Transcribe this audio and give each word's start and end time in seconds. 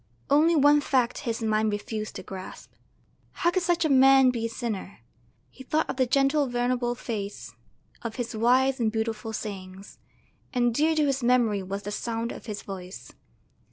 Only 0.31 0.55
one 0.55 0.81
fact 0.81 1.19
his 1.29 1.43
mind 1.43 1.71
refused 1.71 2.15
to 2.15 2.23
grasp: 2.23 2.71
how 3.33 3.51
could 3.51 3.61
such 3.61 3.85
a 3.85 3.87
man 3.87 4.31
be 4.31 4.47
a 4.47 4.49
sinner? 4.49 5.01
He 5.51 5.63
thought 5.63 5.87
of 5.87 5.97
the 5.97 6.07
gentle, 6.07 6.47
venerable 6.47 6.95
face, 6.95 7.53
of 8.01 8.15
his 8.15 8.35
wise 8.35 8.79
and 8.79 8.91
beautiful 8.91 9.31
sayings; 9.31 9.99
and 10.55 10.73
dear 10.73 10.95
to 10.95 11.05
his 11.05 11.21
memory 11.21 11.61
was 11.61 11.83
the 11.83 11.91
sound 11.91 12.31
of 12.31 12.47
his 12.47 12.63
voice. 12.63 13.13